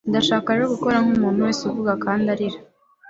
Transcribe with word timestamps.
Ndashaka 0.09 0.47
rero 0.53 0.65
gukora 0.75 1.01
nkumuntu 1.03 1.45
wese 1.45 1.61
uvuga 1.69 1.91
kandi 2.03 2.25
arira 2.33 2.59